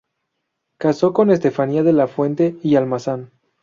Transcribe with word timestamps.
Casó 0.79 1.13
con 1.13 1.29
Estefanía 1.29 1.83
de 1.83 1.93
la 1.93 2.07
Fuente 2.07 2.57
y 2.63 2.75
Almazán. 2.75 3.29